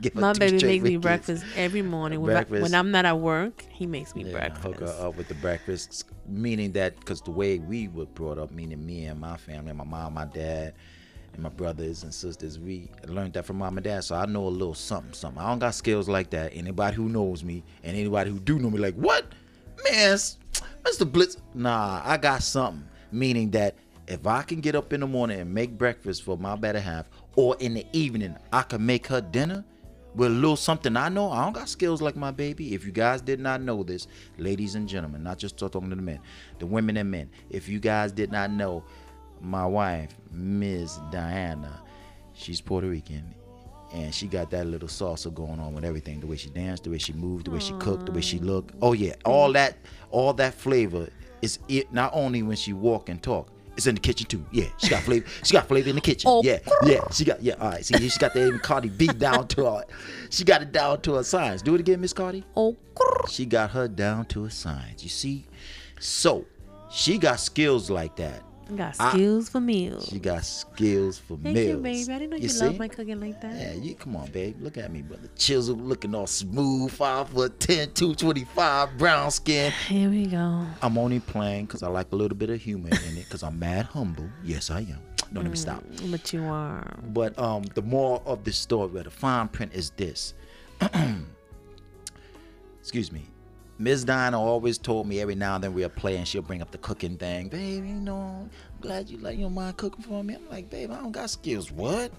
Give 0.00 0.14
My 0.14 0.32
baby 0.32 0.64
makes 0.64 0.84
me 0.84 0.96
breakfast 0.96 1.44
every 1.56 1.82
morning. 1.82 2.20
When, 2.20 2.30
I, 2.30 2.40
Breakfast. 2.40 2.62
when 2.62 2.74
I'm 2.74 2.90
not 2.90 3.04
at 3.04 3.18
work, 3.18 3.64
he 3.70 3.86
makes 3.86 4.14
me 4.14 4.24
Yeah, 4.24 4.32
breakfast. 4.32 4.64
hook 4.64 4.80
her 4.80 4.96
up 5.06 5.16
with 5.16 5.28
the 5.28 5.34
breakfast, 5.34 6.06
meaning 6.26 6.72
that 6.72 6.98
because 6.98 7.20
the 7.20 7.30
way 7.30 7.58
we 7.58 7.88
were 7.88 8.06
brought 8.06 8.38
up, 8.38 8.50
meaning 8.50 8.84
me 8.84 9.04
and 9.06 9.20
my 9.20 9.36
family, 9.36 9.72
my 9.72 9.84
mom, 9.84 10.14
my 10.14 10.24
dad, 10.24 10.74
and 11.34 11.42
my 11.42 11.48
brothers 11.50 12.02
and 12.02 12.14
sisters, 12.14 12.58
we 12.58 12.88
learned 13.06 13.34
that 13.34 13.44
from 13.44 13.58
mom 13.58 13.76
and 13.76 13.84
dad. 13.84 14.04
So 14.04 14.14
I 14.16 14.24
know 14.26 14.46
a 14.46 14.48
little 14.48 14.74
something, 14.74 15.12
something. 15.12 15.42
I 15.42 15.48
don't 15.48 15.58
got 15.58 15.74
skills 15.74 16.08
like 16.08 16.30
that. 16.30 16.52
Anybody 16.54 16.96
who 16.96 17.08
knows 17.08 17.44
me 17.44 17.62
and 17.82 17.96
anybody 17.96 18.30
who 18.30 18.38
do 18.38 18.58
know 18.58 18.70
me, 18.70 18.78
like 18.78 18.94
what, 18.94 19.26
man, 19.84 20.16
Mr. 20.82 21.10
Blitz? 21.10 21.36
Nah, 21.54 22.00
I 22.04 22.16
got 22.16 22.42
something. 22.42 22.86
Meaning 23.12 23.50
that 23.50 23.74
if 24.08 24.26
I 24.26 24.42
can 24.42 24.60
get 24.60 24.74
up 24.74 24.92
in 24.92 25.00
the 25.00 25.06
morning 25.06 25.40
and 25.40 25.52
make 25.52 25.76
breakfast 25.76 26.22
for 26.22 26.38
my 26.38 26.56
better 26.56 26.80
half, 26.80 27.08
or 27.36 27.56
in 27.60 27.74
the 27.74 27.86
evening 27.92 28.36
I 28.52 28.62
can 28.62 28.84
make 28.84 29.06
her 29.08 29.20
dinner 29.20 29.64
with 30.14 30.28
a 30.28 30.34
little 30.34 30.56
something 30.56 30.96
I 30.96 31.08
know. 31.08 31.30
I 31.30 31.44
don't 31.44 31.52
got 31.52 31.68
skills 31.68 32.02
like 32.02 32.16
my 32.16 32.30
baby. 32.30 32.74
If 32.74 32.84
you 32.84 32.92
guys 32.92 33.20
did 33.20 33.40
not 33.40 33.62
know 33.62 33.82
this, 33.82 34.06
ladies 34.38 34.74
and 34.74 34.88
gentlemen, 34.88 35.22
not 35.22 35.38
just 35.38 35.56
talking 35.56 35.90
to 35.90 35.96
the 35.96 36.02
men, 36.02 36.20
the 36.58 36.66
women 36.66 36.96
and 36.96 37.10
men. 37.10 37.30
If 37.48 37.68
you 37.68 37.78
guys 37.78 38.12
did 38.12 38.32
not 38.32 38.50
know, 38.50 38.84
my 39.40 39.64
wife, 39.64 40.14
Ms. 40.32 40.98
Diana, 41.10 41.80
she's 42.32 42.60
Puerto 42.60 42.88
Rican. 42.88 43.34
And 43.92 44.14
she 44.14 44.28
got 44.28 44.50
that 44.52 44.68
little 44.68 44.86
salsa 44.86 45.34
going 45.34 45.58
on 45.58 45.74
with 45.74 45.84
everything. 45.84 46.20
The 46.20 46.26
way 46.28 46.36
she 46.36 46.48
danced, 46.50 46.84
the 46.84 46.90
way 46.90 46.98
she 46.98 47.12
moved, 47.12 47.46
the 47.46 47.50
way 47.50 47.58
she 47.58 47.72
cooked, 47.80 48.06
the 48.06 48.12
way 48.12 48.20
she 48.20 48.38
looked. 48.38 48.72
Oh 48.80 48.92
yeah, 48.92 49.14
all 49.24 49.52
that, 49.54 49.78
all 50.10 50.32
that 50.34 50.54
flavor 50.54 51.08
is 51.42 51.58
it. 51.68 51.92
Not 51.92 52.12
only 52.14 52.44
when 52.44 52.56
she 52.56 52.72
walk 52.72 53.08
and 53.08 53.20
talk, 53.20 53.50
it's 53.76 53.86
in 53.86 53.94
the 53.94 54.00
kitchen 54.00 54.26
too. 54.26 54.44
Yeah, 54.52 54.66
she 54.78 54.88
got 54.88 55.02
flavor. 55.02 55.26
She 55.44 55.52
got 55.52 55.68
flavor 55.68 55.88
in 55.88 55.94
the 55.94 56.00
kitchen. 56.00 56.30
Oh. 56.30 56.42
Yeah, 56.44 56.58
yeah. 56.84 57.00
She 57.12 57.24
got 57.24 57.42
yeah. 57.42 57.54
All 57.60 57.70
right. 57.70 57.84
See, 57.84 58.08
she 58.08 58.18
got 58.18 58.34
that 58.34 58.60
Cardi 58.62 58.88
B 58.88 59.06
down 59.06 59.48
to 59.48 59.64
her. 59.64 59.84
She 60.30 60.44
got 60.44 60.62
it 60.62 60.72
down 60.72 61.00
to 61.02 61.14
her 61.14 61.22
science. 61.22 61.62
Do 61.62 61.74
it 61.74 61.80
again, 61.80 62.00
Miss 62.00 62.12
Cardi. 62.12 62.44
oh, 62.56 62.76
She 63.28 63.46
got 63.46 63.70
her 63.70 63.88
down 63.88 64.26
to 64.26 64.44
a 64.44 64.50
science. 64.50 65.02
You 65.02 65.08
see, 65.10 65.46
so 65.98 66.44
she 66.90 67.18
got 67.18 67.40
skills 67.40 67.90
like 67.90 68.16
that. 68.16 68.42
Got 68.76 68.96
I- 68.98 69.12
skills 69.12 69.48
for 69.48 69.60
meals. 69.60 70.08
She 70.08 70.18
got 70.18 70.44
skills 70.44 71.18
for 71.18 71.36
Thank 71.36 71.56
meals. 71.56 71.56
Thank 71.56 71.68
you, 71.68 71.76
baby. 71.76 72.12
I 72.12 72.18
didn't 72.18 72.30
know 72.30 72.36
you, 72.36 72.48
see? 72.48 72.64
love 72.64 72.78
my 72.78 72.88
cooking 72.88 73.20
like 73.20 73.40
that. 73.40 73.54
Yeah, 73.54 73.72
you 73.74 73.94
come 73.94 74.16
on, 74.16 74.30
babe. 74.30 74.56
Look 74.60 74.76
at 74.78 74.90
me, 74.92 75.02
brother. 75.02 75.28
Chisel 75.36 75.76
looking 75.76 76.14
all 76.14 76.26
smooth, 76.26 76.90
five 76.92 77.28
foot 77.28 77.58
10, 77.60 77.92
225, 77.92 78.98
brown 78.98 79.30
skin. 79.30 79.72
Here 79.88 80.08
we 80.10 80.26
go. 80.26 80.66
I'm 80.82 80.98
only 80.98 81.20
playing 81.20 81.66
because 81.66 81.82
I 81.82 81.88
like 81.88 82.12
a 82.12 82.16
little 82.16 82.36
bit 82.36 82.50
of 82.50 82.60
humor 82.60 82.88
in 82.88 83.16
it 83.16 83.24
because 83.24 83.42
I'm 83.42 83.58
mad 83.58 83.86
humble. 83.86 84.28
Yes, 84.44 84.70
I 84.70 84.80
am. 84.80 84.98
No, 85.32 85.40
let 85.42 85.50
me 85.50 85.56
stop. 85.56 85.84
But 86.10 86.32
you 86.32 86.42
are. 86.44 86.98
But 87.08 87.38
um, 87.38 87.62
the 87.74 87.82
moral 87.82 88.22
of 88.26 88.42
this 88.42 88.56
story, 88.58 88.88
where 88.88 89.04
the 89.04 89.10
fine 89.10 89.46
print 89.48 89.72
is 89.74 89.90
this. 89.90 90.34
Excuse 92.80 93.12
me. 93.12 93.26
Ms. 93.80 94.04
Diana 94.04 94.38
always 94.38 94.76
told 94.76 95.06
me 95.06 95.20
every 95.22 95.34
now 95.34 95.54
and 95.54 95.64
then 95.64 95.72
we'll 95.72 95.88
play 95.88 96.18
and 96.18 96.28
she'll 96.28 96.42
bring 96.42 96.60
up 96.60 96.70
the 96.70 96.76
cooking 96.76 97.16
thing. 97.16 97.48
Babe, 97.48 97.82
you 97.82 97.94
know, 97.94 98.46
I'm 98.46 98.50
glad 98.82 99.08
you 99.08 99.16
let 99.16 99.38
your 99.38 99.48
mind 99.48 99.78
cooking 99.78 100.02
for 100.02 100.22
me. 100.22 100.34
I'm 100.34 100.46
like, 100.50 100.68
babe, 100.68 100.90
I 100.90 100.96
don't 100.96 101.12
got 101.12 101.30
skills. 101.30 101.72
What? 101.72 102.12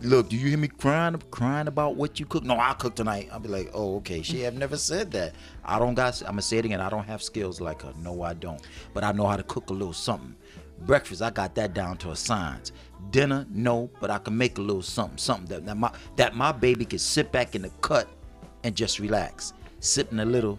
Look, 0.00 0.30
do 0.30 0.36
you 0.36 0.48
hear 0.48 0.58
me 0.58 0.66
crying 0.66 1.22
crying 1.30 1.68
about 1.68 1.94
what 1.94 2.18
you 2.18 2.26
cook? 2.26 2.42
No, 2.42 2.56
I'll 2.56 2.74
cook 2.74 2.96
tonight. 2.96 3.28
I'll 3.30 3.38
be 3.38 3.48
like, 3.48 3.70
oh, 3.72 3.98
okay. 3.98 4.20
She 4.20 4.40
have 4.40 4.54
never 4.54 4.76
said 4.76 5.12
that. 5.12 5.36
I 5.64 5.78
don't 5.78 5.94
got 5.94 6.20
I'm 6.22 6.30
gonna 6.30 6.42
say 6.42 6.58
it 6.58 6.64
again. 6.64 6.80
I 6.80 6.90
don't 6.90 7.04
have 7.04 7.22
skills 7.22 7.60
like 7.60 7.82
her. 7.82 7.94
No, 8.02 8.22
I 8.22 8.34
don't. 8.34 8.60
But 8.92 9.04
I 9.04 9.12
know 9.12 9.28
how 9.28 9.36
to 9.36 9.44
cook 9.44 9.70
a 9.70 9.74
little 9.74 9.92
something. 9.92 10.34
Breakfast, 10.80 11.22
I 11.22 11.30
got 11.30 11.54
that 11.54 11.72
down 11.72 11.98
to 11.98 12.10
a 12.10 12.16
science. 12.16 12.72
Dinner, 13.10 13.46
no, 13.48 13.88
but 14.00 14.10
I 14.10 14.18
can 14.18 14.36
make 14.36 14.58
a 14.58 14.60
little 14.60 14.82
something, 14.82 15.18
something 15.18 15.46
that, 15.46 15.66
that 15.66 15.76
my 15.76 15.92
that 16.16 16.34
my 16.34 16.50
baby 16.50 16.84
can 16.84 16.98
sit 16.98 17.30
back 17.30 17.54
in 17.54 17.62
the 17.62 17.70
cut 17.80 18.08
and 18.64 18.74
just 18.74 18.98
relax. 18.98 19.52
Sipping 19.78 20.18
a 20.18 20.24
little 20.24 20.58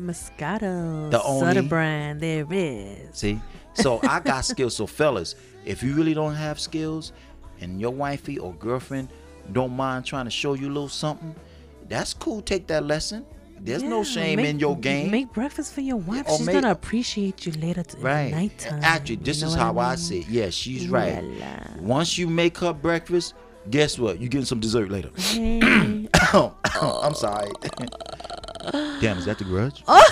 Moscato. 0.00 1.10
The 1.10 1.22
only- 1.22 1.40
Sutter 1.46 1.62
brand. 1.62 2.20
There 2.20 2.46
is. 2.50 3.16
See? 3.16 3.40
So 3.74 4.00
I 4.02 4.20
got 4.20 4.44
skills. 4.44 4.74
So 4.76 4.86
fellas, 4.86 5.34
if 5.64 5.82
you 5.82 5.94
really 5.94 6.14
don't 6.14 6.34
have 6.34 6.58
skills 6.58 7.12
and 7.60 7.80
your 7.80 7.90
wifey 7.92 8.38
or 8.38 8.52
girlfriend 8.54 9.08
don't 9.52 9.74
mind 9.76 10.04
trying 10.06 10.24
to 10.26 10.30
show 10.30 10.54
you 10.54 10.66
a 10.66 10.72
little 10.72 10.88
something, 10.88 11.34
that's 11.88 12.14
cool. 12.14 12.40
Take 12.42 12.66
that 12.68 12.84
lesson. 12.84 13.24
There's 13.62 13.82
no 13.82 14.02
shame 14.04 14.36
make- 14.36 14.46
in 14.46 14.58
your 14.58 14.76
game. 14.76 15.10
Make 15.10 15.32
breakfast 15.34 15.74
for 15.74 15.82
your 15.82 15.96
wife. 15.98 16.26
or 16.28 16.38
She's 16.38 16.46
make- 16.46 16.54
gonna 16.54 16.70
appreciate 16.70 17.44
you 17.44 17.52
later 17.60 17.82
t- 17.82 17.98
right. 18.00 18.30
nighttime. 18.30 18.80
Actually, 18.82 19.16
this 19.16 19.38
You 19.40 19.42
know 19.46 19.48
is 19.50 19.54
how 19.54 19.78
I 19.78 19.88
mean? 19.90 19.96
see 19.98 20.18
it. 20.20 20.28
Yeah, 20.28 20.48
she's 20.50 20.88
right. 20.88 21.22
Once 21.78 22.16
you 22.16 22.26
make 22.26 22.56
her 22.58 22.72
breakfast, 22.72 23.34
guess 23.68 23.98
what? 23.98 24.18
You're 24.18 24.30
getting 24.30 24.46
some 24.46 24.60
dessert 24.60 24.90
later. 24.90 25.10
Hey. 25.16 26.08
I'm 26.32 27.14
sorry. 27.14 27.50
damn, 29.00 29.18
is 29.18 29.24
that 29.26 29.38
the 29.38 29.44
grudge? 29.44 29.82
Oh. 29.88 30.08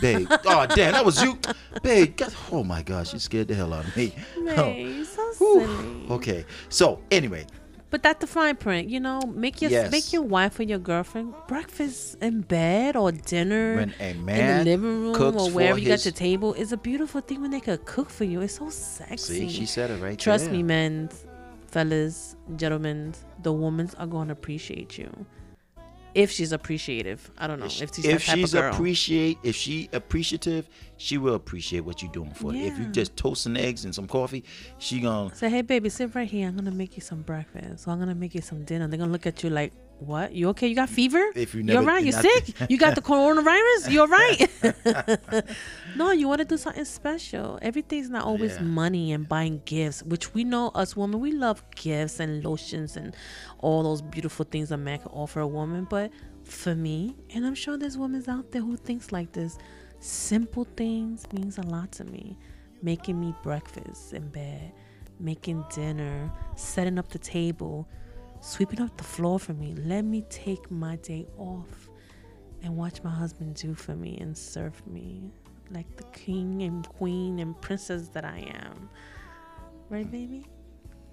Babe. 0.00 0.26
Oh, 0.44 0.66
damn, 0.66 0.92
that 0.92 1.04
was 1.04 1.22
you. 1.22 1.38
Babe, 1.82 2.16
God- 2.16 2.34
oh 2.52 2.62
my 2.64 2.82
gosh, 2.82 3.12
you 3.14 3.18
scared 3.18 3.48
the 3.48 3.54
hell 3.54 3.72
out 3.72 3.86
of 3.86 3.96
me. 3.96 4.12
Hey, 4.44 4.82
you're 4.82 5.00
oh. 5.00 5.04
so 5.04 5.32
Whew. 5.38 5.60
silly. 5.66 6.06
Okay, 6.10 6.44
so 6.68 7.00
anyway, 7.10 7.46
But 7.90 8.02
that's 8.02 8.20
the 8.20 8.26
fine 8.26 8.56
print, 8.56 8.88
you 8.88 8.98
know. 9.00 9.20
Make 9.22 9.62
your 9.62 9.70
Yes. 9.70 9.90
make 9.92 10.12
your 10.12 10.22
wife 10.22 10.58
or 10.58 10.64
your 10.64 10.80
girlfriend 10.80 11.32
breakfast 11.46 12.16
in 12.20 12.40
bed 12.42 12.96
or 12.96 13.12
dinner 13.12 13.76
When 13.76 13.94
a 14.00 14.10
in 14.10 14.26
the 14.26 14.64
living 14.64 15.00
room 15.02 15.14
cooks 15.14 15.40
or 15.42 15.50
wherever 15.52 15.78
you 15.78 15.86
got 15.86 15.92
his- 16.02 16.06
your 16.06 16.12
table 16.12 16.52
is 16.54 16.72
a 16.72 16.76
beautiful 16.76 17.20
thing 17.20 17.40
when 17.40 17.52
they 17.52 17.60
could 17.60 17.84
cook 17.86 18.10
for 18.10 18.24
you. 18.24 18.40
It's 18.42 18.58
so 18.58 18.68
sexy. 18.70 19.48
See, 19.48 19.48
she 19.48 19.64
said 19.64 19.90
it 19.92 20.02
right 20.02 20.18
Trust 20.18 20.46
there. 20.46 20.54
me, 20.54 20.62
men, 20.64 21.08
fellas, 21.68 22.36
gentlemen, 22.56 23.14
the 23.42 23.52
women 23.52 23.88
are 23.96 24.06
going 24.08 24.26
to 24.28 24.32
appreciate 24.32 24.98
you. 24.98 25.08
If 26.14 26.30
she's 26.30 26.52
appreciative. 26.52 27.30
I 27.36 27.46
don't 27.46 27.58
know. 27.58 27.66
If 27.66 27.72
she's, 27.72 28.04
if 28.04 28.22
she's 28.22 28.54
of 28.54 28.62
girl. 28.62 28.74
appreciate 28.74 29.38
if 29.42 29.56
she 29.56 29.88
appreciative 29.92 30.68
she 30.96 31.18
will 31.18 31.34
appreciate 31.34 31.80
what 31.80 32.02
you're 32.02 32.12
doing 32.12 32.30
for 32.30 32.52
her 32.52 32.58
if 32.58 32.78
you 32.78 32.86
just 32.86 33.16
toast 33.16 33.42
some 33.42 33.56
eggs 33.56 33.84
and 33.84 33.92
some 33.92 34.06
coffee 34.06 34.44
she 34.78 35.00
gonna 35.00 35.34
Say, 35.34 35.48
hey, 35.50 35.62
baby, 35.62 35.88
sit 35.88 36.14
right 36.14 36.28
here. 36.28 36.48
I'm 36.48 36.56
to 36.64 36.70
make 36.70 36.96
you 36.96 37.02
some 37.02 37.22
breakfast. 37.22 37.86
Or 37.86 37.90
I'm 37.90 37.98
to 38.08 38.14
make 38.14 38.34
you 38.34 38.40
some 38.40 38.64
dinner. 38.64 38.86
They're 38.86 38.98
to 38.98 39.12
look 39.12 39.26
at 39.26 39.42
you 39.42 39.50
like, 39.50 39.72
what? 39.98 40.32
You 40.34 40.48
okay? 40.50 40.66
You 40.68 40.74
got 40.74 40.88
fever? 40.88 41.24
If 41.34 41.54
you 41.54 41.62
You're 41.62 41.82
right. 41.82 42.04
You're 42.04 42.12
sick? 42.20 42.54
You 42.70 42.76
got 42.78 42.94
the 42.94 43.02
coronavirus? 43.02 43.90
You're 43.90 44.08
right. 44.08 45.44
no, 45.96 46.10
you 46.12 46.28
want 46.28 46.40
to 46.40 46.44
do 46.44 46.56
something 46.56 46.84
special. 46.84 47.58
Everything's 47.62 48.10
not 48.10 48.24
always 48.24 48.54
Yeah. 48.56 48.62
money 48.62 49.12
and 49.12 49.28
buying 49.28 49.62
gifts, 49.64 50.02
which 50.02 50.34
we 50.34 50.44
know 50.44 50.68
us 50.74 50.96
women, 50.96 51.20
we 51.20 51.32
love 51.32 51.62
gifts 51.74 52.20
and 52.20 52.44
lotions 52.44 52.96
and 52.96 53.14
all 53.58 53.82
those 53.82 54.02
beautiful 54.02 54.44
things 54.44 54.70
a 54.72 54.76
man 54.76 54.98
can 54.98 55.08
offer 55.12 55.40
a 55.40 55.46
woman. 55.46 55.86
But 55.88 56.10
for 56.44 56.74
me, 56.74 57.16
and 57.34 57.46
I'm 57.46 57.54
sure 57.54 57.76
there's 57.76 57.96
women 57.96 58.22
out 58.28 58.50
there 58.52 58.62
who 58.62 58.76
thinks 58.76 59.12
like 59.12 59.32
this, 59.32 59.58
simple 60.00 60.66
things 60.76 61.26
means 61.32 61.58
a 61.58 61.62
lot 61.62 61.92
to 61.92 62.04
me. 62.04 62.36
Making 62.82 63.18
me 63.20 63.34
breakfast 63.42 64.12
in 64.12 64.28
bed, 64.28 64.72
making 65.18 65.64
dinner, 65.74 66.30
setting 66.56 66.98
up 66.98 67.08
the 67.08 67.18
table, 67.18 67.88
sweeping 68.44 68.80
up 68.80 68.96
the 68.96 69.04
floor 69.04 69.38
for 69.38 69.54
me. 69.54 69.74
Let 69.74 70.04
me 70.04 70.22
take 70.28 70.70
my 70.70 70.96
day 70.96 71.26
off 71.38 71.88
and 72.62 72.76
watch 72.76 73.02
my 73.02 73.10
husband 73.10 73.54
do 73.56 73.74
for 73.74 73.94
me 73.96 74.18
and 74.20 74.36
serve 74.36 74.86
me 74.86 75.30
like 75.70 75.96
the 75.96 76.04
king 76.12 76.62
and 76.62 76.86
queen 76.88 77.38
and 77.38 77.58
princess 77.60 78.08
that 78.08 78.24
I 78.24 78.38
am. 78.54 78.88
Right, 79.88 80.10
baby? 80.10 80.46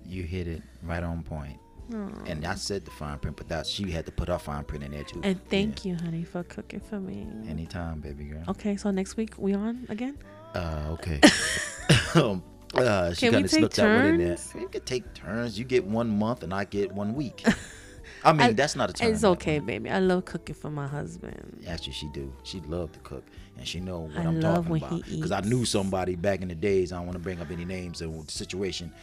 you 0.03 0.23
hit 0.23 0.47
it 0.47 0.63
right 0.81 1.03
on 1.03 1.21
point 1.21 1.59
Aw. 1.93 2.23
and 2.25 2.43
I 2.43 2.55
said 2.55 2.85
the 2.85 2.89
fine 2.89 3.19
print 3.19 3.37
but 3.37 3.47
that 3.49 3.67
she 3.67 3.91
had 3.91 4.03
to 4.07 4.11
put 4.11 4.29
her 4.29 4.39
fine 4.39 4.63
print 4.63 4.83
in 4.83 4.93
there 4.93 5.03
too 5.03 5.21
And 5.23 5.39
thank 5.47 5.85
you, 5.85 5.95
honey, 5.95 6.23
for 6.23 6.41
cooking 6.41 6.79
for 6.79 6.99
me. 6.99 7.27
Anytime 7.47 7.99
baby 7.99 8.23
girl 8.23 8.43
Okay, 8.47 8.77
so 8.77 8.89
next 8.89 9.15
week 9.15 9.35
we 9.37 9.53
on 9.53 9.85
again? 9.89 10.17
uh 10.55 10.87
okay 10.93 11.19
um, 12.15 12.43
uh, 12.75 13.13
she 13.13 13.27
Can 13.27 13.29
we 13.29 13.33
kind 13.35 13.45
of 13.45 13.51
take 13.51 13.59
slipped 13.59 13.75
that 13.75 13.95
one 13.95 14.05
in 14.05 14.17
there. 14.17 14.27
turns? 14.37 14.53
We 14.55 14.65
could 14.67 14.85
take 14.85 15.13
turns. 15.13 15.57
You 15.59 15.65
get 15.65 15.83
one 15.85 16.09
month 16.09 16.43
and 16.43 16.53
I 16.53 16.65
get 16.65 16.91
one 16.91 17.13
week. 17.13 17.45
I 18.23 18.33
mean, 18.33 18.41
I- 18.41 18.53
that's 18.53 18.75
not 18.75 18.89
a 18.89 18.93
turn. 18.93 19.11
It's 19.11 19.23
okay, 19.23 19.59
baby. 19.59 19.89
I 19.89 19.99
love 19.99 20.25
cooking 20.25 20.55
for 20.55 20.69
my 20.69 20.87
husband. 20.87 21.63
Actually, 21.67 21.93
she 21.93 22.07
do. 22.13 22.31
She 22.43 22.59
love 22.61 22.91
to 22.91 22.99
cook, 22.99 23.23
and 23.57 23.67
she 23.67 23.79
know 23.79 24.01
what 24.01 24.17
I 24.17 24.23
am 24.23 24.39
love 24.39 24.65
talking 24.65 24.71
when 24.71 24.83
about. 24.83 25.05
Because 25.05 25.31
I 25.31 25.41
knew 25.41 25.65
somebody 25.65 26.15
back 26.15 26.41
in 26.41 26.47
the 26.47 26.55
days. 26.55 26.91
I 26.91 26.97
don't 26.97 27.05
want 27.07 27.17
to 27.17 27.23
bring 27.23 27.41
up 27.41 27.49
any 27.49 27.65
names 27.65 28.01
or 28.01 28.23
the 28.23 28.31
situation. 28.31 28.93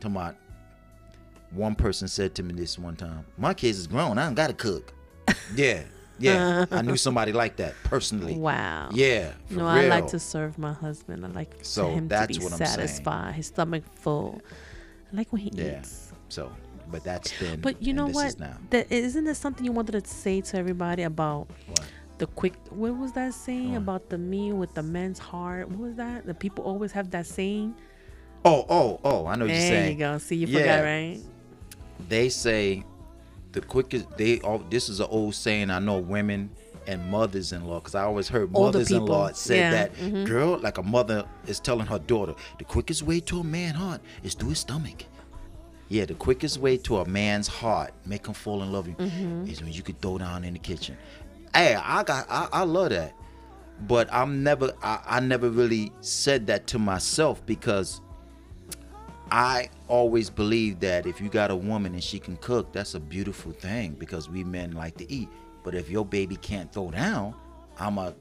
To 0.00 0.08
my 0.08 0.32
one 1.50 1.74
person 1.74 2.08
said 2.08 2.34
to 2.36 2.42
me 2.42 2.54
this 2.54 2.78
one 2.78 2.96
time, 2.96 3.24
"My 3.36 3.52
kids 3.54 3.78
is 3.78 3.86
grown. 3.86 4.16
I 4.18 4.24
don't 4.26 4.34
got 4.34 4.48
to 4.48 4.54
cook." 4.54 4.92
yeah, 5.54 5.82
yeah. 6.18 6.58
I 6.70 6.74
uh-huh. 6.74 6.82
knew 6.82 6.96
somebody 6.96 7.32
like 7.32 7.56
that 7.56 7.74
personally. 7.84 8.36
Wow. 8.36 8.90
Yeah, 8.92 9.32
No, 9.50 9.58
real. 9.58 9.66
I 9.66 9.86
like 9.86 10.06
to 10.08 10.18
serve 10.18 10.58
my 10.58 10.72
husband. 10.72 11.24
I 11.24 11.28
like 11.28 11.52
So 11.62 11.90
him 11.90 12.08
to 12.08 12.26
be 12.26 12.36
I'm 12.36 12.40
saying. 12.40 12.50
satisfied, 12.50 13.34
his 13.34 13.46
stomach 13.48 13.84
full. 13.96 14.40
I 15.12 15.16
like 15.16 15.32
when 15.32 15.42
he 15.42 15.50
Yeah. 15.54 15.80
eats. 15.80 16.12
So, 16.28 16.50
but 16.90 17.04
that's 17.04 17.32
then. 17.38 17.60
But 17.60 17.82
you 17.82 17.92
know 17.92 18.06
what? 18.06 18.26
Is 18.26 18.38
now. 18.38 18.56
That 18.70 18.90
isn't 18.90 19.24
there 19.24 19.34
something 19.34 19.64
you 19.64 19.72
wanted 19.72 20.02
to 20.04 20.10
say 20.10 20.40
to 20.40 20.56
everybody 20.58 21.02
about 21.02 21.48
What? 21.66 21.82
the 22.18 22.26
quick? 22.26 22.54
What 22.70 22.96
was 22.96 23.12
that 23.12 23.34
saying 23.34 23.76
about 23.76 24.10
the 24.10 24.18
meal 24.18 24.56
with 24.56 24.74
the 24.74 24.82
men's 24.82 25.18
heart? 25.18 25.68
What 25.68 25.78
was 25.78 25.94
that? 25.96 26.26
The 26.26 26.34
people 26.34 26.64
always 26.64 26.92
have 26.92 27.10
that 27.10 27.26
saying. 27.26 27.74
Oh, 28.44 28.66
oh, 28.68 29.00
oh! 29.04 29.26
I 29.26 29.36
know 29.36 29.46
what 29.46 29.52
you're 29.52 29.60
saying. 29.60 29.72
There 29.72 29.90
you 29.90 29.98
go. 29.98 30.18
See, 30.18 30.36
you 30.36 30.46
Yeah. 30.46 30.60
forgot, 30.60 30.84
right? 30.84 31.20
they 32.08 32.28
say 32.28 32.82
the 33.54 33.60
quickest 33.62 34.06
they 34.18 34.38
all 34.40 34.58
this 34.70 34.88
is 34.88 35.00
an 35.00 35.06
old 35.08 35.34
saying 35.34 35.70
i 35.70 35.78
know 35.78 35.98
women 35.98 36.50
and 36.86 37.02
mothers-in-law 37.10 37.78
because 37.80 37.94
i 37.94 38.02
always 38.02 38.28
heard 38.28 38.50
mothers-in-law 38.52 39.32
say 39.32 39.58
Yeah, 39.58 39.70
that 39.70 39.94
mhm. 39.96 40.26
girl 40.26 40.58
like 40.58 40.76
a 40.78 40.82
mother 40.82 41.24
is 41.46 41.58
telling 41.60 41.86
her 41.86 41.98
daughter 41.98 42.34
the 42.58 42.64
quickest 42.64 43.02
way 43.02 43.20
to 43.20 43.40
a 43.40 43.44
man's 43.44 43.76
heart 43.76 44.00
is 44.22 44.34
through 44.34 44.50
his 44.50 44.58
stomach 44.58 45.04
yeah 45.88 46.04
the 46.04 46.14
quickest 46.14 46.58
way 46.58 46.76
to 46.78 46.98
a 46.98 47.08
man's 47.08 47.48
heart 47.48 47.92
make 48.04 48.26
him 48.26 48.34
fall 48.34 48.62
in 48.62 48.70
love 48.72 48.86
with 48.88 49.00
you 49.00 49.06
Mm-hmm. 49.06 49.48
is 49.50 49.62
when 49.62 49.72
you 49.72 49.82
could 49.82 50.00
throw 50.02 50.18
down 50.18 50.44
in 50.44 50.52
the 50.52 50.58
kitchen 50.58 50.96
hey 51.54 51.74
i 51.74 52.02
got 52.02 52.26
i, 52.28 52.48
I 52.52 52.64
love 52.64 52.90
that 52.90 53.14
but 53.88 54.08
i'm 54.12 54.42
never 54.42 54.72
I, 54.82 55.00
I 55.06 55.20
never 55.20 55.48
really 55.48 55.90
said 56.00 56.46
that 56.48 56.66
to 56.68 56.78
myself 56.78 57.44
because 57.46 58.00
I 59.30 59.70
always 59.88 60.30
believe 60.30 60.80
that 60.80 61.06
if 61.06 61.20
you 61.20 61.28
got 61.28 61.50
a 61.50 61.56
woman 61.56 61.94
and 61.94 62.04
she 62.04 62.18
can 62.18 62.36
cook, 62.36 62.72
that's 62.72 62.94
a 62.94 63.00
beautiful 63.00 63.52
thing 63.52 63.92
because 63.94 64.28
we 64.28 64.44
men 64.44 64.72
like 64.72 64.96
to 64.98 65.10
eat. 65.10 65.28
But 65.62 65.74
if 65.74 65.88
your 65.88 66.04
baby 66.04 66.36
can't 66.36 66.72
throw 66.72 66.90
down, 66.90 67.34
I'm 67.78 67.98
a 67.98 68.14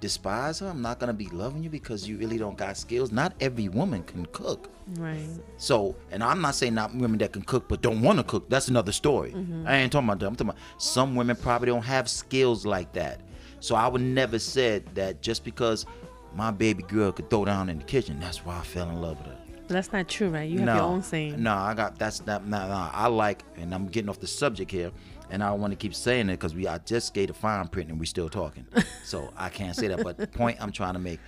despise 0.00 0.58
her. 0.58 0.66
I'm 0.66 0.82
not 0.82 0.98
gonna 0.98 1.12
be 1.14 1.28
loving 1.28 1.62
you 1.62 1.70
because 1.70 2.06
you 2.06 2.18
really 2.18 2.36
don't 2.36 2.58
got 2.58 2.76
skills. 2.76 3.12
Not 3.12 3.34
every 3.40 3.68
woman 3.68 4.02
can 4.02 4.26
cook. 4.26 4.68
Right. 4.98 5.28
So, 5.56 5.96
and 6.10 6.22
I'm 6.22 6.40
not 6.40 6.56
saying 6.56 6.74
not 6.74 6.94
women 6.94 7.18
that 7.18 7.32
can 7.32 7.42
cook 7.42 7.68
but 7.68 7.80
don't 7.80 8.02
want 8.02 8.18
to 8.18 8.24
cook. 8.24 8.50
That's 8.50 8.68
another 8.68 8.92
story. 8.92 9.30
Mm-hmm. 9.30 9.66
I 9.66 9.76
ain't 9.76 9.92
talking 9.92 10.08
about 10.08 10.18
that. 10.18 10.26
I'm 10.26 10.34
talking 10.34 10.50
about 10.50 10.60
some 10.76 11.14
women 11.14 11.36
probably 11.36 11.66
don't 11.66 11.84
have 11.84 12.10
skills 12.10 12.66
like 12.66 12.92
that. 12.92 13.20
So 13.60 13.76
I 13.76 13.86
would 13.86 14.02
never 14.02 14.40
said 14.40 14.84
that 14.96 15.22
just 15.22 15.44
because 15.44 15.86
my 16.34 16.50
baby 16.50 16.82
girl 16.82 17.12
could 17.12 17.30
throw 17.30 17.44
down 17.44 17.68
in 17.68 17.78
the 17.78 17.84
kitchen, 17.84 18.18
that's 18.18 18.44
why 18.44 18.58
I 18.58 18.62
fell 18.62 18.88
in 18.90 19.00
love 19.00 19.18
with 19.18 19.28
her. 19.28 19.38
That's 19.72 19.92
not 19.92 20.08
true, 20.08 20.28
right? 20.28 20.48
You 20.48 20.60
have 20.60 20.76
your 20.76 20.84
own 20.84 21.02
saying. 21.02 21.42
No, 21.42 21.54
I 21.54 21.74
got 21.74 21.98
that's 21.98 22.24
not 22.26 22.46
no, 22.46 22.68
no. 22.68 22.90
I 22.92 23.06
like, 23.08 23.44
and 23.56 23.74
I'm 23.74 23.86
getting 23.86 24.08
off 24.08 24.20
the 24.20 24.26
subject 24.26 24.70
here, 24.70 24.92
and 25.30 25.42
I 25.42 25.52
want 25.52 25.72
to 25.72 25.76
keep 25.76 25.94
saying 25.94 26.28
it 26.28 26.34
because 26.34 26.54
we 26.54 26.66
I 26.66 26.78
just 26.78 27.14
gave 27.14 27.30
a 27.30 27.34
fine 27.34 27.68
print 27.68 27.90
and 27.90 27.98
we're 27.98 28.06
still 28.06 28.28
talking, 28.28 28.66
so 29.04 29.32
I 29.36 29.48
can't 29.48 29.74
say 29.74 29.88
that. 29.88 30.02
But 30.02 30.18
the 30.18 30.26
point 30.26 30.58
I'm 30.60 30.72
trying 30.72 30.94
to 30.94 31.00
make, 31.00 31.20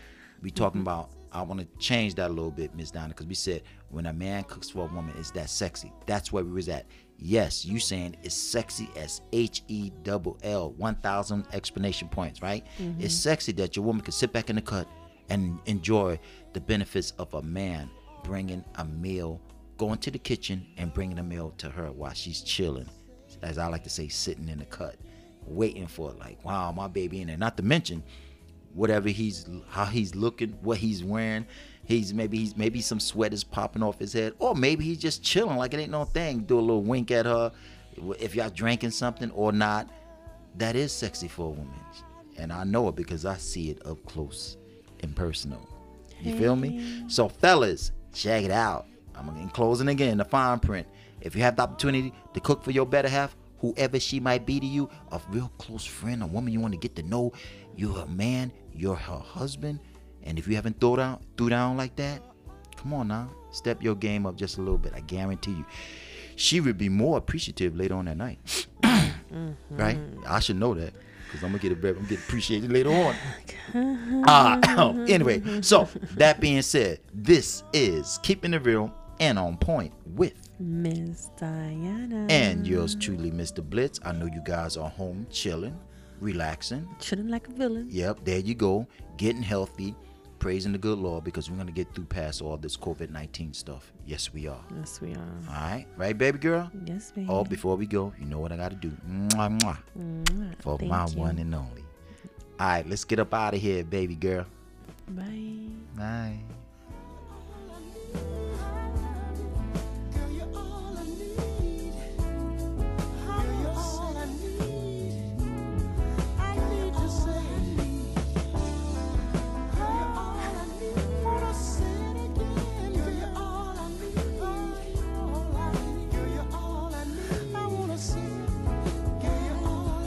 we 0.43 0.51
talking 0.51 0.81
mm-hmm. 0.81 0.89
about. 0.89 1.11
I 1.33 1.43
want 1.43 1.59
to 1.59 1.67
change 1.79 2.15
that 2.15 2.31
a 2.31 2.33
little 2.33 2.53
bit, 2.53 2.77
Miss 2.77 2.93
Donna, 2.93 3.09
because 3.09 3.27
we 3.27 3.35
said 3.35 3.63
when 3.89 4.07
a 4.07 4.13
man 4.13 4.45
cooks 4.45 4.71
for 4.71 4.89
a 4.89 4.95
woman, 4.95 5.17
is 5.17 5.33
that 5.33 5.51
sexy? 5.51 5.93
That's 6.07 6.33
where 6.33 6.45
we 6.45 6.53
was 6.53 6.69
at. 6.69 6.87
Yes, 7.19 7.65
you 7.65 7.81
saying 7.81 8.17
it's 8.23 8.37
sexy 8.37 8.89
as 8.95 9.21
H 9.33 9.65
E 9.67 9.91
double 10.05 10.39
L, 10.45 10.71
one 10.75 10.95
thousand 10.95 11.47
explanation 11.53 12.09
points, 12.09 12.41
right? 12.41 12.65
It's 12.79 12.85
mm-hmm. 12.85 13.07
sexy 13.09 13.51
that 13.53 13.75
your 13.75 13.85
woman 13.85 14.03
can 14.03 14.13
sit 14.13 14.33
back 14.33 14.49
in 14.49 14.55
the 14.55 14.63
cut 14.63 14.87
and 15.29 15.59
enjoy 15.67 16.19
the 16.53 16.61
benefits 16.61 17.13
of 17.19 17.33
a 17.35 17.43
man 17.43 17.91
bringing 18.25 18.65
a 18.77 18.85
meal, 18.85 19.41
going 19.79 19.99
to 19.99 20.11
the 20.11 20.19
kitchen 20.19 20.67
and 20.77 20.93
bringing 20.93 21.19
a 21.21 21.23
meal 21.23 21.55
to 21.59 21.71
her 21.71 21.93
while 21.93 22.13
she's 22.13 22.41
chilling, 22.43 22.89
as 23.43 23.59
I 23.59 23.69
like 23.69 23.85
to 23.85 23.91
say, 23.91 24.09
sitting 24.09 24.49
in 24.49 24.59
the 24.59 24.65
cut, 24.65 24.97
waiting 25.47 25.87
for 25.87 26.11
it. 26.11 26.19
Like, 26.19 26.45
wow, 26.45 26.73
my 26.73 26.89
baby 26.89 27.21
in 27.21 27.29
there. 27.29 27.37
Not 27.37 27.57
to 27.59 27.63
mention 27.63 28.03
whatever 28.73 29.09
he's 29.09 29.47
how 29.69 29.85
he's 29.85 30.15
looking, 30.15 30.51
what 30.63 30.79
he's 30.79 31.05
wearing. 31.05 31.47
He's 31.85 32.15
maybe 32.15 32.39
he's 32.39 32.57
maybe 32.57 32.81
some 32.81 32.99
sweat 32.99 33.33
is 33.33 33.45
popping 33.45 33.83
off 33.83 33.99
his 33.99 34.13
head, 34.13 34.33
or 34.39 34.55
maybe 34.55 34.85
he's 34.85 34.99
just 34.99 35.23
chilling 35.23 35.57
like 35.57 35.75
it 35.75 35.79
ain't 35.79 35.91
no 35.91 36.05
thing. 36.05 36.41
Do 36.41 36.59
a 36.59 36.61
little 36.61 36.83
wink 36.83 37.11
at 37.11 37.27
her, 37.27 37.53
if 38.19 38.35
y'all 38.35 38.51
drinking 38.51 38.91
something 38.91 39.31
or 39.31 39.53
not. 39.53 39.89
That 40.57 40.77
is 40.77 40.93
sexy 40.93 41.27
for 41.27 41.47
a 41.47 41.51
woman, 41.51 41.75
and 42.39 42.53
I 42.53 42.63
know 42.63 42.89
it 42.89 42.95
because 42.95 43.25
I 43.25 43.37
see 43.37 43.71
it 43.71 43.85
up 43.85 44.05
close 44.07 44.57
and 45.01 45.15
personal. 45.15 45.69
You 46.21 46.37
feel 46.39 46.55
me? 46.57 47.05
So, 47.09 47.29
fellas, 47.29 47.91
check 48.15 48.45
it 48.45 48.51
out. 48.51 48.87
I'm 49.15 49.29
in 49.37 49.49
closing 49.51 49.89
again 49.89 50.19
the 50.19 50.25
fine 50.25 50.59
print. 50.61 50.87
If 51.21 51.35
you 51.37 51.43
have 51.43 51.57
the 51.57 51.63
opportunity 51.63 52.13
to 52.33 52.41
cook 52.41 52.63
for 52.63 52.71
your 52.71 52.87
better 52.87 53.09
half, 53.09 53.37
whoever 53.59 53.99
she 54.01 54.21
might 54.21 54.45
be 54.47 54.61
to 54.61 54.67
you, 54.67 54.89
a 55.13 55.21
real 55.31 55.51
close 55.59 55.85
friend, 55.85 56.23
a 56.23 56.27
woman 56.27 56.53
you 56.53 56.61
want 56.61 56.73
to 56.73 56.79
get 56.79 56.97
to 56.97 57.03
know, 57.03 57.33
you're 57.77 57.95
her 57.95 58.07
man, 58.07 58.53
you're 58.73 58.95
her 58.95 59.19
husband, 59.19 59.81
and 60.23 60.39
if 60.39 60.49
you 60.49 60.55
haven't 60.57 60.81
throw 60.81 60.97
down, 60.97 61.21
threw 61.37 61.49
down 61.49 61.77
like 61.77 61.97
that, 61.97 62.23
come 62.77 62.93
on 62.93 63.09
now, 63.09 63.31
step 63.51 63.83
your 63.83 63.95
game 63.95 64.27
up 64.27 64.37
just 64.37 64.59
a 64.59 64.61
little 64.61 64.79
bit. 64.79 64.93
I 64.95 65.01
guarantee 65.01 65.53
you, 65.53 65.65
she 66.37 66.61
would 66.61 66.77
be 66.77 66.89
more 66.89 67.17
appreciative 67.19 67.77
later 67.77 67.95
on 67.95 68.07
that 68.07 68.17
night. 68.17 68.67
Right? 69.71 69.99
I 70.29 70.39
should 70.39 70.57
know 70.57 70.75
that 70.75 70.95
because 71.35 71.45
I'm 71.45 71.51
gonna 71.51 71.63
get 71.63 71.73
it. 71.73 71.81
Back. 71.83 71.91
I'm 71.91 71.97
gonna 71.97 72.09
get 72.09 72.19
appreciated 72.21 72.71
later 72.71 72.91
on. 72.91 73.15
Ah, 74.29 74.93
anyway, 75.09 75.43
so 75.63 75.89
that 76.13 76.39
being 76.41 76.63
said, 76.63 77.01
this 77.13 77.65
is 77.73 78.21
keeping 78.23 78.55
it 78.55 78.63
real 78.65 78.93
and 79.19 79.37
on 79.39 79.57
point 79.57 79.93
with 80.15 80.35
Miss 80.61 81.31
Diana. 81.37 82.27
and 82.31 82.65
yours 82.67 82.95
truly, 82.95 83.33
Mr. 83.33 83.69
Blitz. 83.69 83.99
I 84.05 84.13
know 84.13 84.27
you 84.27 84.43
guys 84.45 84.77
are 84.77 84.89
home 84.89 85.27
chilling, 85.31 85.77
relaxing. 86.21 86.89
Chilling 87.01 87.29
like 87.29 87.49
a 87.49 87.53
villain. 87.53 87.89
Yep, 87.91 88.25
there 88.25 88.39
you 88.39 88.55
go, 88.55 88.87
getting 89.17 89.43
healthy, 89.43 89.97
praising 90.39 90.73
the 90.73 90.79
good 90.79 90.99
Lord 90.99 91.25
because 91.25 91.51
we're 91.51 91.57
gonna 91.57 91.73
get 91.73 91.93
through 91.95 92.05
past 92.07 92.43
all 92.43 92.57
this 92.57 92.77
COVID 92.77 93.11
nineteen 93.11 93.53
stuff. 93.53 93.93
Yes, 94.07 94.33
we 94.33 94.47
are. 94.47 94.61
Yes, 94.77 95.01
we 95.01 95.15
are. 95.15 95.39
All 95.49 95.55
right, 95.55 95.87
right, 95.97 96.17
baby 96.17 96.39
girl. 96.39 96.71
Yes, 96.85 97.11
baby. 97.13 97.27
Oh, 97.29 97.45
before 97.45 97.77
we 97.77 97.87
go, 97.87 98.13
you 98.19 98.27
know 98.27 98.39
what 98.39 98.53
I 98.53 98.57
gotta 98.57 98.77
do. 98.77 98.91
Mwah, 99.09 99.59
mwah, 99.61 99.79
Mwah. 99.99 100.63
for 100.63 100.79
Thank 100.79 100.91
my 100.91 101.07
you. 101.07 101.19
one 101.19 101.39
and 101.39 101.55
only. 101.55 101.85
All 102.61 102.67
right, 102.69 102.89
let's 102.89 103.05
get 103.05 103.19
up 103.19 103.33
out 103.35 103.55
of 103.55 103.61
here, 103.61 103.83
baby 103.85 104.15
girl. 104.15 104.47
Bye. 105.09 105.69
Bye. 105.97 106.39